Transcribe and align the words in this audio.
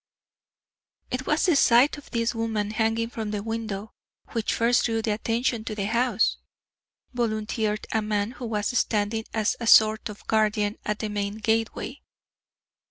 "It 1.11 1.27
was 1.27 1.45
the 1.45 1.55
sight 1.55 1.95
of 1.99 2.09
this 2.09 2.33
woman 2.33 2.71
hanging 2.71 3.11
from 3.11 3.29
the 3.29 3.43
window 3.43 3.91
which 4.29 4.51
first 4.51 4.85
drew 4.85 4.97
attention 4.97 5.63
to 5.65 5.75
the 5.75 5.85
house," 5.85 6.37
volunteered 7.13 7.85
a 7.91 8.01
man 8.01 8.31
who 8.31 8.47
was 8.47 8.75
standing 8.75 9.25
as 9.31 9.55
a 9.59 9.67
sort 9.67 10.09
of 10.09 10.25
guardian 10.25 10.77
at 10.85 10.97
the 10.97 11.09
main 11.09 11.35
gateway. 11.37 12.01